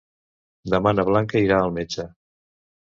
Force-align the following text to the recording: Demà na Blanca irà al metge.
Demà 0.75 0.95
na 0.97 1.07
Blanca 1.11 1.45
irà 1.47 1.61
al 1.67 1.79
metge. 1.79 2.11